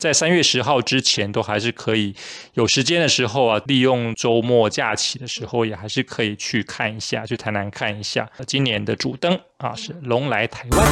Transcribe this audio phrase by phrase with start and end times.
[0.00, 2.14] 在三月十号之前，都还是可以
[2.54, 10.88] 有时间的时候啊，利用周末假期的时候，也还是可以去看一下，去台南看一下今年的主灯啊，是龙来台湾。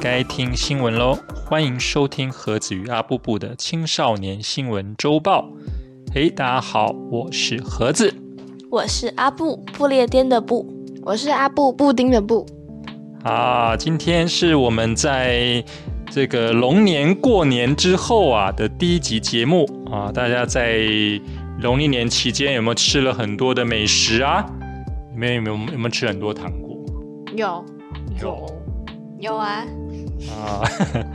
[0.00, 1.16] 该听新闻喽！
[1.46, 5.48] 欢迎收听盒子与阿布布的青少年新闻周报。
[6.14, 8.14] 嘿，大家好，我是盒子，
[8.70, 10.64] 我是阿布，布列颠的布，
[11.02, 12.46] 我是阿布，布丁的布。
[13.24, 15.64] 啊，今天是我们在
[16.08, 20.12] 这个龙年过年之后啊的第一集节目啊！
[20.12, 20.78] 大家在
[21.60, 24.46] 农历年期间有没有吃了很多的美食啊？
[25.12, 26.78] 你们有没有有没有吃很多糖果？
[27.34, 27.64] 有，
[28.22, 28.46] 有，
[29.18, 29.66] 有啊。
[30.30, 30.62] 啊，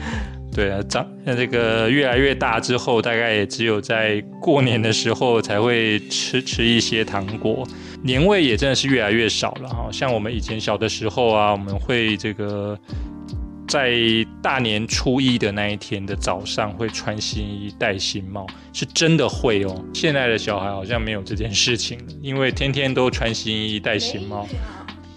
[0.60, 7.66] 对啊，长那这个越来越大之后，大概也只有在过年的时候才会吃吃一些糖果，
[8.04, 9.88] 年味也真的是越来越少了哈。
[9.90, 12.78] 像我们以前小的时候啊，我们会这个
[13.70, 13.94] 在
[14.44, 19.82] 大年初一的那一天的早上会穿新衣戴新帽，是真的会哦。
[19.94, 24.46] 现在的小孩好像没有这件事情了，因为天天都穿新衣戴新帽。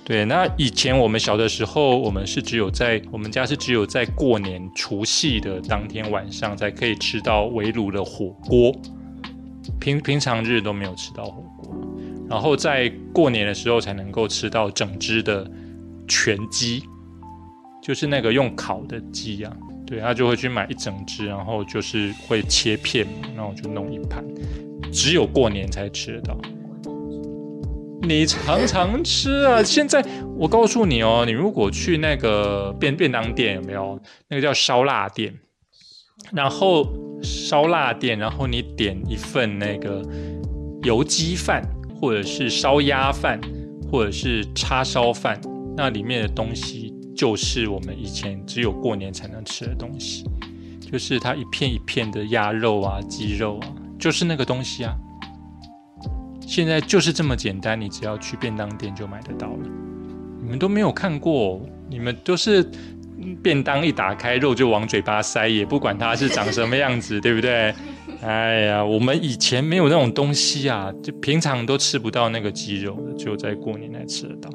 [0.05, 8.75] 对，那以前我们小的时候，我们是只有在我们家是只有在过年除夕的当天晚上才可以吃到围炉的火锅，
[9.79, 11.73] 平平常日都没有吃到火锅，
[12.29, 15.49] 然后在过年的时候才能够吃到整只的
[16.09, 16.83] 全鸡，
[17.81, 24.25] 就是那个用烤的鸡啊，对，他就会去买一整只，然后就是会切片，然后就弄一盘，
[24.93, 26.37] 只有过年才吃得到。
[28.05, 29.63] 你常常吃啊！
[29.63, 30.05] 现在
[30.37, 35.33] 我告诉你哦，你如果去那个便便当店，有没有那个叫烧腊店？
[36.33, 36.85] 然后
[37.23, 40.03] 烧腊店，然后你点一份那个
[40.83, 41.63] 油鸡饭，
[41.95, 43.41] 或者是烧鸭饭，
[43.91, 45.41] 或者是叉烧饭，
[45.77, 50.25] 那里面的东西就是我们以前只有过年才能吃的东西，
[50.81, 54.93] 就是它一片一片的鸭肉啊、鸡肉啊，就是那个东西啊。
[56.47, 59.59] 现在就是这么简单，你只要去便当店就买得到了。
[60.43, 62.69] 你们都没有看过，你们都是
[63.43, 67.75] 便当一打开，肉就往嘴巴塞，也不管它是长什么样子， 对不对？
[68.21, 74.51] 哎呀，我们以前没有那种东西啊，就平常都吃不到那个鸡肉的，只有在过年才吃得到。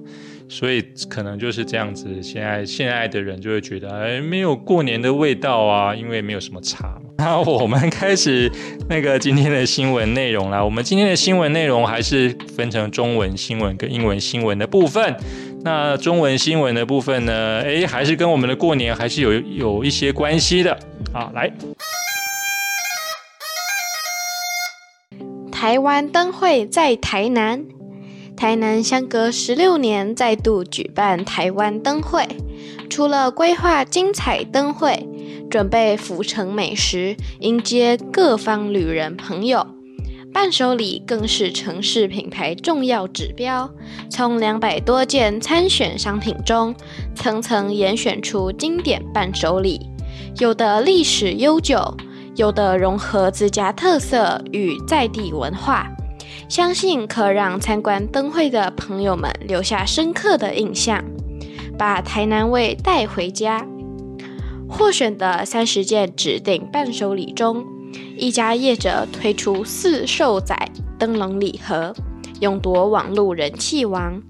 [0.49, 6.99] 所以可能就是这样子，现在现在的人就会觉得，哎，没有过年的味道啊，因为没有什么茶。
[7.17, 8.49] 那我们开始
[8.87, 10.63] 那个今天的新闻内容啦。
[10.63, 15.15] 我们今天的新闻内容还是分成中文新闻跟英文新闻的部分。
[15.63, 20.77] 那中文新闻的部分呢，哎，还是跟我们的过年还是有有一些关系的。
[21.11, 21.51] 好，来，
[25.51, 27.65] 台湾灯会在台南。
[28.37, 32.23] 台南相隔十六年再度举办台湾灯会，
[32.87, 35.09] 除了规划精彩灯会，
[35.49, 39.65] 准备府城美食迎接各方旅人朋友，
[40.31, 43.67] 伴手礼更是城市品牌重要指标。
[44.07, 46.75] 从两百多件参选商品中，
[47.15, 49.89] 层层严选出经典伴手礼，
[50.37, 51.97] 有的历史悠久，
[52.35, 55.91] 有的融合自家特色与在地文化。
[56.49, 61.03] 相信可让参观灯会的朋友们留下深刻的印象，
[61.77, 63.67] 把台南味带回家。
[64.69, 67.65] 获选的三十件指定伴手礼中，
[68.17, 70.55] 一家业者推出四兽仔
[70.97, 71.93] 灯笼礼盒，
[72.39, 74.21] 勇夺网络人气王。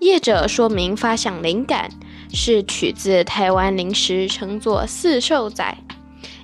[0.00, 1.88] 业者说明发想灵感
[2.32, 5.76] 是取自台湾零食，称作四兽仔。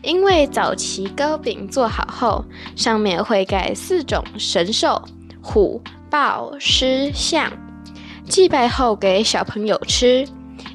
[0.03, 2.45] 因为早期糕饼做好后，
[2.77, 5.03] 上面会盖四种神兽：
[5.43, 7.53] 虎、豹、狮、象，
[8.27, 10.27] 祭拜后给小朋友吃，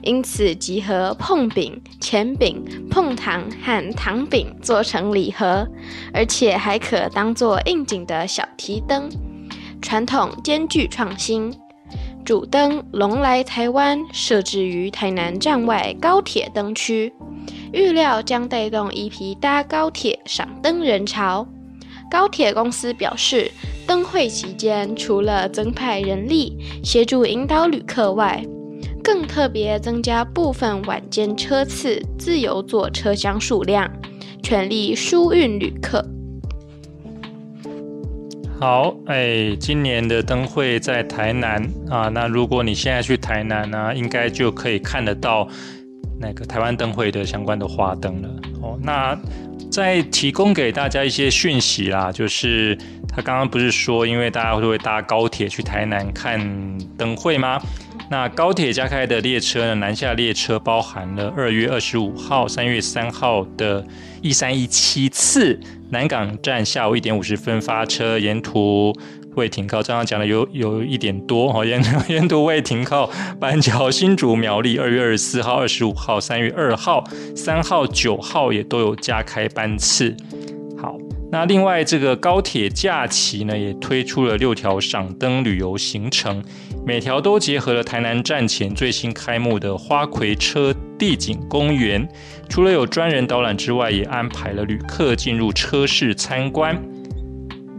[0.01, 5.67] 因此集合碰饼、钱饼、碰糖和糖饼做成礼盒，
[6.13, 9.09] 而且还可当做应景的小提灯，
[9.81, 11.53] 传统兼具创新。
[12.25, 17.13] 主灯龙来台湾设置于台南站外高铁灯区。
[17.73, 21.47] 预料将带动一批搭高铁赏灯人潮。
[22.09, 23.49] 高铁公司表示，
[23.87, 28.45] 灯会期间除了增派人力协助引导旅客外，
[29.03, 33.91] 更特别增加部分晚间车次自由座车厢数量，
[34.43, 36.05] 全力疏运旅客。
[38.59, 45.47] 好，哎，今年的灯会在台南啊，那如果你现在去台南呢，应该就可以看得到。
[46.23, 48.29] 那个台湾灯会的相关的花灯了，
[48.61, 48.79] 哦。
[48.81, 49.17] 那
[49.69, 52.77] 再提供给大家一些讯息啦，就是
[53.09, 56.39] 他刚刚不是说，因为大家都会搭高铁去台南看
[56.97, 57.61] 灯会吗？
[58.09, 59.75] 那高铁加开的列车呢？
[59.75, 63.83] 南下列车包含了二月二十五号、三月三号的
[64.21, 65.59] 一三一七次
[65.89, 68.93] 南港站下午一点五十分发车，沿途
[69.35, 69.81] 未停靠。
[69.83, 73.09] 刚刚讲的有有一点多哈，沿沿途未停靠。
[73.39, 77.03] 板桥、新竹、苗栗，二月二十四号、二十五号、三月二号、
[77.35, 80.15] 三号、九号也都有加开班次。
[80.81, 80.97] 好。
[81.31, 86.43] 那另外，这个高铁假期呢，也推出了六条赏灯旅游行程，
[86.85, 92.07] 每条都结合了台南站前最新开幕的花魁车地景公园。
[92.47, 96.79] 除了有专人导览之外，也安排了旅客进入车室参观。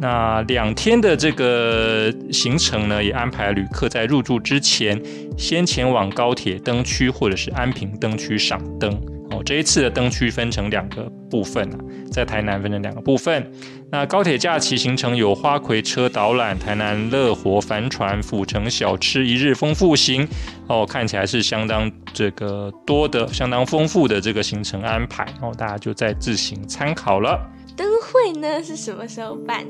[0.05, 5.01] 那两天的这个行程呢，也安排旅客在入住之前，
[5.39, 8.93] 先前往高铁灯区或者是安平灯区赏灯。
[9.31, 11.79] 哦，这一次的灯区分成两个部分啊，
[12.13, 13.51] 在台南分成两个部分。
[13.91, 20.29] 那高铁假期行程有花魁车导览、台南乐活帆船、府城小吃一日丰富行。
[20.67, 25.25] 哦，看起来是相当这个多的、相当丰富的这个行程安排。
[25.41, 27.41] 哦，大家就在自行参考了。
[27.75, 29.65] 灯会呢是什么时候办？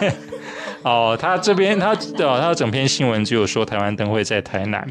[0.82, 4.86] 哦，他这边他的他整篇新闻只有说台湾灯会在台南。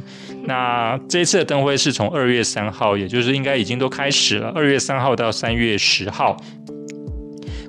[0.45, 4.51] 那这次的灯会是从二月三号，也就是应该已经都开始了。
[4.55, 6.35] 二月三号到三月十号，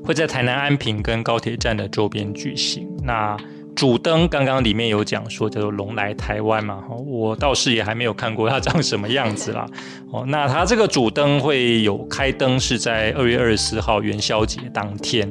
[0.03, 2.89] 会在台南安平跟高铁站的周边举行。
[3.03, 3.37] 那
[3.77, 9.67] 主灯刚刚里面有讲说叫做龙来台湾嘛，哈我倒是也还没有看过它长什么样子啦。
[10.11, 15.31] 哦，那它这个主灯会有开灯是在二月二十四号元宵节当天。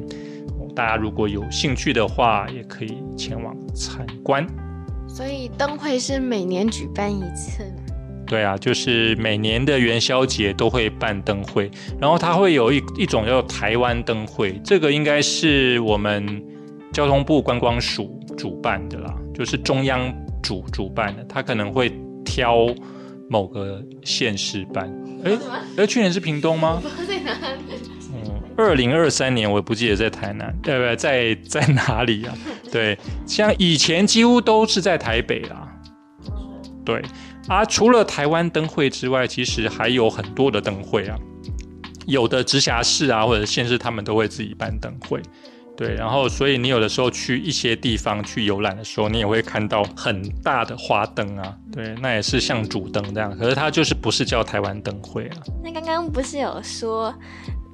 [0.74, 4.46] 大家如果有兴趣的话，也可以前往参观。
[5.08, 7.62] 所以灯会是每年举办一次
[8.26, 16.42] 对啊，就是每年的元宵节都会办灯会，然后它会有一一种叫台湾灯会，这个应该是我们
[16.92, 20.12] 交通部观光署主办的啦，就是中央
[20.42, 21.92] 主主办的，它可能会
[22.24, 22.66] 挑
[23.28, 24.90] 某个县市办。
[25.22, 25.38] 哎，
[25.76, 26.82] 哎，去年是屏东吗？
[27.06, 27.32] 在哪
[27.68, 27.93] 里？
[28.56, 30.96] 二零二三年，我不记得在台南，对不对？
[30.96, 32.34] 在在哪里啊？
[32.70, 35.68] 对，像以前几乎都是在台北啦。
[36.84, 37.02] 对
[37.48, 41.16] 啊，除了台湾灯会之外，其实还有很多的灯会啊。
[42.06, 45.20] 有的直辖市啊，或者县市，他们都会自己办灯会。
[45.76, 51.56] 对，然后所以你有的时候去一些地方去游览的时候，你也会看到很大的花灯啊。
[51.72, 55.36] 对，那也是像主灯这样，可是它就是不是叫台湾灯会啊。
[55.64, 57.12] 那刚刚不是有说？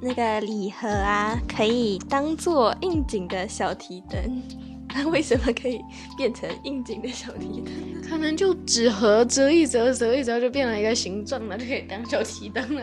[0.02, 4.42] 那个礼盒啊，可以当做应景的小提灯。
[4.92, 5.80] 它为什么可以
[6.16, 7.72] 变成应景的小提灯？
[8.02, 12.82] 可能就纸盒折一折，折一折就变了一个形状了，就可以当小提灯了。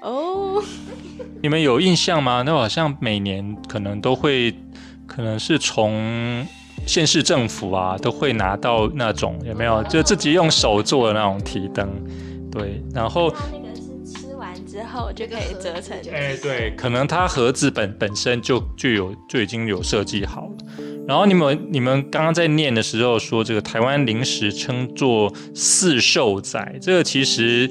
[0.00, 0.60] 哦，
[1.40, 2.42] 你们有印象吗？
[2.44, 4.52] 那好像每年可能都会，
[5.06, 6.44] 可能是从
[6.86, 9.80] 县市政府啊都会拿到那种有没有？
[9.84, 11.88] 就自己用手做的那种提灯，
[12.50, 13.32] 对，然后。
[14.74, 15.96] 之后就可以折成。
[16.12, 20.56] 哎，对，可能它盒子本本身就就有就已经有设计好了。
[21.06, 27.70] 然后你们你们刚刚在念的时候说，这个台湾零食称作四寿仔，这个其实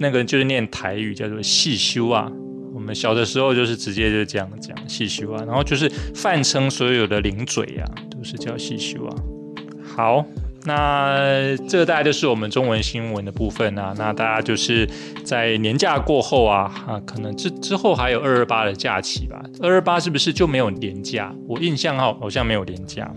[0.00, 2.28] 那个就是念台语叫做细修啊。
[2.74, 9.14] 我们小的时候就是直接就这样讲细修啊，然后就是泛称所有的零嘴啊，都是叫细修啊。
[9.86, 10.26] 好。
[10.64, 13.94] 那这大概就是我们中文新闻的部分啊。
[13.98, 14.88] 那大家就是
[15.24, 19.42] 在年假过后啊，啊，可能之之后还有二二八的假期吧。
[19.60, 21.34] 二二八是不是就没有年假？
[21.46, 23.10] 我印象好好像没有年假。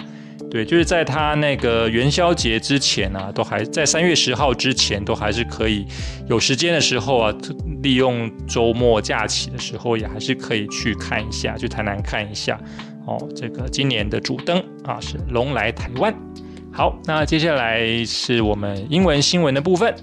[0.50, 5.86] 对，就是在他那个元宵节之前啊，都还在三月十号之前，都还是可以
[6.29, 7.33] 有时间的时候啊，
[7.83, 12.57] 利用周末假期的时候，也还是可以去看一下，去台南看一下。
[13.05, 16.13] 哦，这个今年的主灯啊，是龙来台湾。
[16.76, 19.94] 好，那接下来是我们英文新闻的部分。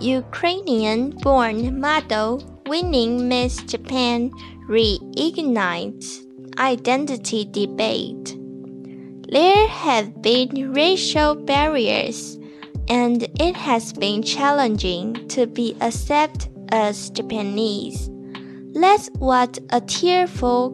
[0.00, 4.30] Ukrainian-born model winning Miss Japan
[4.68, 6.18] reignites
[6.58, 8.36] identity debate.
[9.30, 12.38] There have been racial barriers,
[12.88, 18.10] and it has been challenging to be accepted as Japanese.
[18.79, 20.71] That's what a tearful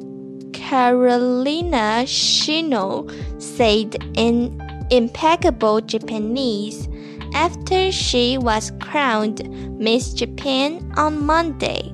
[0.54, 3.10] Carolina Shino
[3.42, 6.88] said in impeccable Japanese
[7.34, 11.92] after she was crowned Miss Japan on Monday.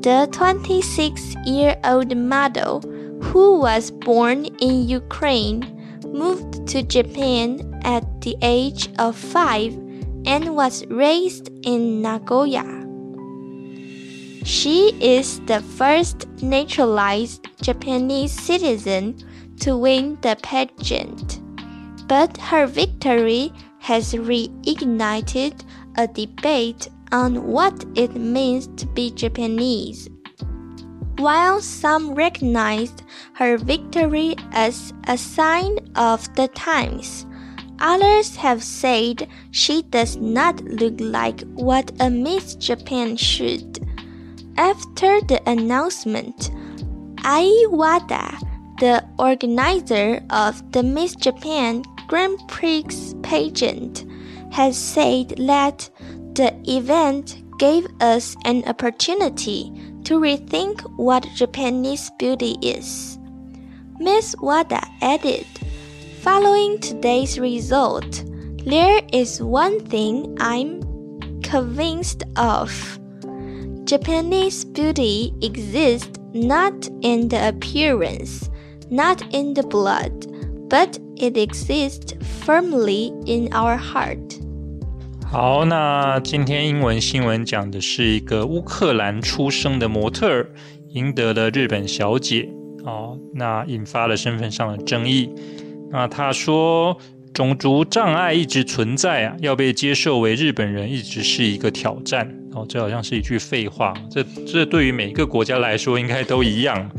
[0.00, 2.80] The 26 year old model,
[3.20, 5.66] who was born in Ukraine,
[6.06, 9.74] moved to Japan at the age of five
[10.24, 12.75] and was raised in Nagoya.
[14.46, 19.16] She is the first naturalized Japanese citizen
[19.58, 21.40] to win the pageant,
[22.06, 25.64] but her victory has reignited
[25.96, 30.08] a debate on what it means to be Japanese.
[31.18, 37.26] While some recognized her victory as a sign of the times,
[37.80, 43.85] others have said she does not look like what a Miss Japan should.
[44.58, 46.50] After the announcement,
[47.24, 48.38] Ai Wada,
[48.80, 52.86] the organizer of the Miss Japan Grand Prix
[53.22, 54.06] pageant,
[54.52, 55.90] has said that
[56.34, 59.72] the event gave us an opportunity
[60.04, 63.18] to rethink what Japanese beauty is.
[63.98, 64.36] Ms.
[64.40, 65.46] Wada added,
[66.22, 68.24] Following today's result,
[68.64, 70.80] there is one thing I'm
[71.42, 72.98] convinced of.
[73.85, 78.49] Japanese beauty exists not in the appearance,
[78.89, 80.11] not in the blood,
[80.69, 82.13] but it exists
[82.45, 84.39] firmly in our heart.
[85.25, 90.49] 好，那今天英文新闻讲的是一个乌克兰出生的模特儿
[90.89, 92.49] 赢得了日本小姐
[92.83, 95.29] 哦，那引发了身份上的争议。
[95.89, 96.97] 那他说，
[97.36, 102.64] 种族障碍一直存在啊，要被接受为日本人一直是一个挑战哦。
[102.66, 106.90] 这好像是一句废话，这这对于每个国家来说应该都一样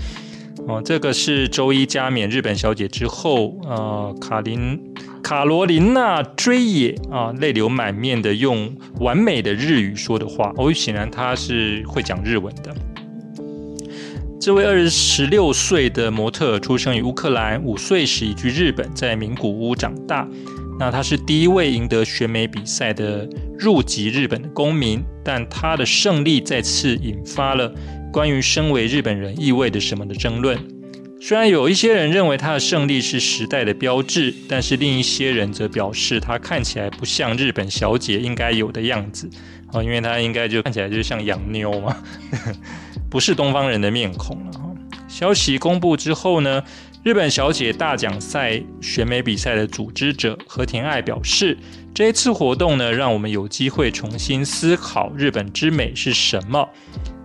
[0.67, 0.79] 哦。
[0.85, 4.79] 这个是周一加冕日本小姐之后，呃，卡琳。
[5.23, 12.75] 卡罗琳娜追野啊，泪流满面的用完美的日语说的话，哦，显然她是会讲日文的。
[14.39, 20.27] 这位二十六岁的模特出生于乌克兰，五岁时移居日本，在名古屋长大。
[20.79, 23.27] 那她是第一位赢得选美比赛的
[23.57, 27.73] 入籍日本的公民，但她的胜利再次引发了
[28.13, 30.57] 关于身为日本人意味着什么的争论。
[31.19, 39.27] 虽然有一些人认为他的胜利是时代的标志，但是另一些人则表示他看起来不像日本小姐应该有的样子
[39.73, 41.97] 啊，因为他应该就看起来就像洋妞嘛，
[43.09, 44.51] 不是东方人的面孔了。
[45.07, 46.61] 消息公布之后呢，
[47.03, 51.57] 日本小姐大奖赛选美比赛的组织者和田爱表示，
[51.93, 56.67] 这一次活动呢，让我们有机会重新思考日本之美是什么。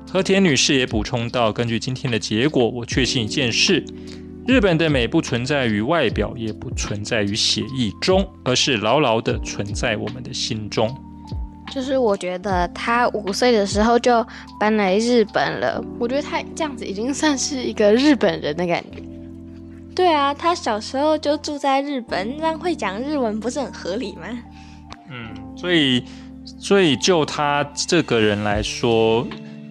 [0.08, 3.84] 和田女士也补充到：“根据今天的结果，我确信一件事：
[4.46, 10.94] 日本的美不存在于外表，也不存在于写意中，而是牢牢的存在我们的心中。”
[11.72, 14.24] 就是我觉得他五岁的时候就
[14.60, 19.02] 搬来日本了，我觉得他这样子已经算是一个日本人的感觉。
[19.94, 24.26] 对啊，他小时候就住在日本，那会讲日文不是很合理吗？
[25.10, 26.04] 嗯，所以，
[26.58, 29.26] 所以就他这个人来说。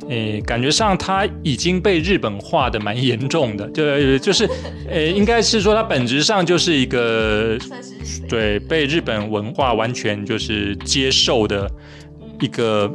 [0.10, 4.50] 诶，感觉上他已经被日本化的蛮严重的，就就是，
[4.90, 7.58] 诶，应该是说他本质上就是一个，
[8.28, 11.70] 对，被日本文化完全就是接受的
[12.40, 12.92] 一个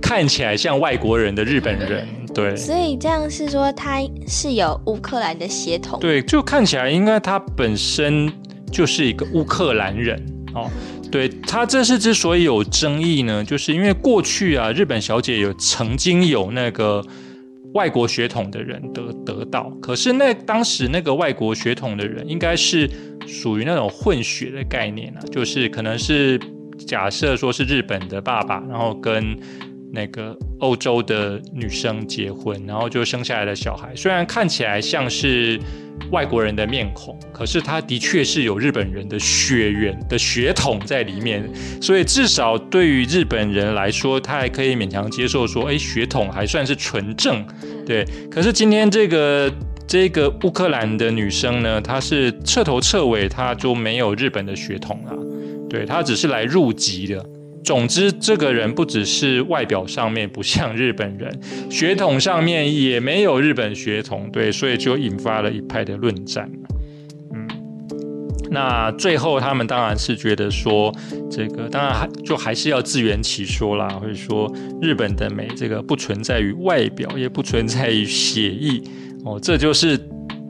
[0.00, 2.56] 看起来像外国人的日本人，对。
[2.56, 8.30] 所以这样是说他是有乌克兰的血统，对，就看起来应该他本身
[8.70, 10.20] 就是一个乌克兰人
[10.54, 10.70] 哦。
[11.10, 17.04] 对他这次之所以有争议呢，就是因为过去啊，日本小姐有曾经有那个
[17.74, 22.88] 外国血统的人得得到，可是那当时那个外国血统的人应该是
[23.26, 26.38] 属于那种混血的概念啊，就是可能是
[26.86, 29.38] 假设说是日本的爸爸，然后跟
[29.92, 35.58] 那个欧洲的女生结婚，然后就生下来的小孩，虽然看起来像是。
[36.10, 41.48] 外国人的面孔，可是他的确是有日本人的血缘的血统在里面，
[41.80, 47.44] 所以至少对于日本人来说，他还可以勉强接受说，哎，血统还算是纯正，
[47.86, 48.06] 对。
[48.30, 49.52] 可是今天这个
[49.86, 55.12] 这个乌克兰的女生呢，她是彻头彻尾，她就没有日本的血统啊，
[55.68, 57.24] 对，她只是来入籍的。
[57.64, 66.50] 总之，这个人不只是外表上面不像日本人， 血统上面也没有日本血统，对，所以就引发了一派的论战。
[67.34, 67.46] 嗯，
[68.50, 70.94] 那最后他们当然是觉得说，
[71.30, 74.50] 这个当然还就还是要自圆其说啦，或者说
[74.80, 78.82] 日本的美这个不存在于外表，也不存在于血意
[79.24, 79.98] 哦，这就是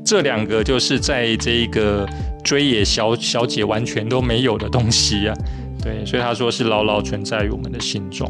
[0.04, 2.06] 这两个就是在这一个
[2.44, 5.34] 追野小小姐完全都没有的东西啊。
[5.82, 8.28] 对，所以他说是牢牢存在于我们的心中。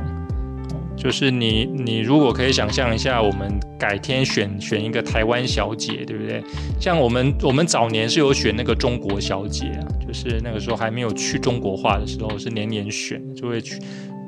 [0.96, 6.42] 就是你你如果可以想象一下，我们改天选选一个台湾小姐，对不对？
[6.80, 13.80] 像我们我们早年是有选那个中国小姐啊，就是那个时候还没有去中国化的时候，是年年选，就会去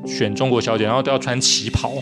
[0.07, 1.93] 选中国小姐，然后都要穿旗袍，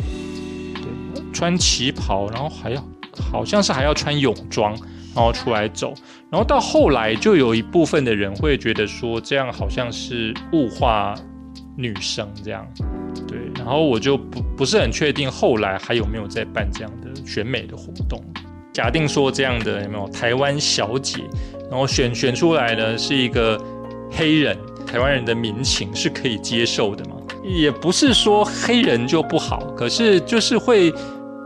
[0.74, 2.84] 对，穿旗袍，然后还要
[3.32, 4.76] 好像是还要穿泳装，
[5.14, 5.94] 然后出来走。
[6.30, 11.14] 然后到后来，就有一部分的人会觉得说，这样好像是物化
[11.76, 12.66] 女生这样。
[13.26, 18.22] 对，然后我就不不是很确定后来还有没有在办这样的选美的活动。
[18.72, 21.24] 假定说这样的有没有台湾小姐，
[21.68, 23.60] 然后选选出来的是一个
[24.10, 27.16] 黑人，台湾人的民情是可以接受的吗？
[27.42, 30.92] 也不是说黑人就不好，可是就是会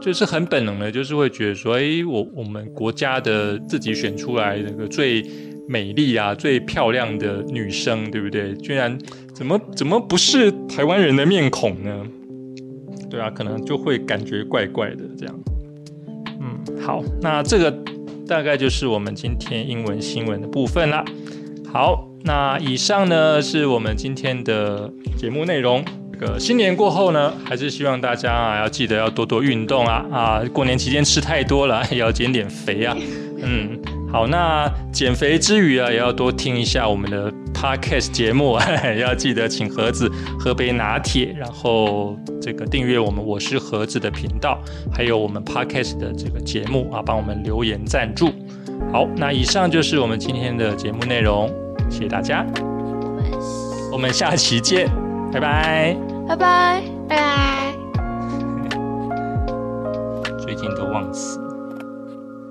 [0.03, 5.25] 就是很本能的，就是会觉得说，哎，我我们国家的自己选出来那个最
[5.67, 8.53] 美丽啊、最漂亮的女生，对不对？
[8.57, 8.99] 居然。
[9.35, 12.07] 怎么怎么不是台湾人的面孔呢？
[13.11, 15.41] 对啊，可能就会感觉怪怪的这样。
[16.39, 17.73] 嗯，好，那这个
[18.29, 21.03] 大概就是我们今天英文新闻的部分啦。
[21.73, 25.83] 好，那以上呢是我们今天的节目内容。
[26.23, 30.43] 这个新年过后呢，还是希望大家啊要记得要多多运动啊啊！
[30.53, 32.97] 过年期间吃太多了， 也要减点肥啊。
[33.43, 33.77] 嗯，
[34.09, 37.33] 好，那减肥之余啊，也要多听一下我们的。
[37.53, 38.59] Podcast 节目
[38.99, 44.59] 要记得请盒子喝杯拿铁，然后这个订阅我们我是盒子的频道，
[44.93, 48.33] 还有我们 Podcast 的这个节目啊，帮我们留言赞助。
[48.93, 51.49] 好，那以上就是我们今天的节目内容，
[51.89, 54.89] 谢谢大家，我们我们下期见，
[55.33, 55.97] 拜拜，
[56.29, 57.75] 拜拜，拜拜。
[60.39, 61.52] 最近都忘词。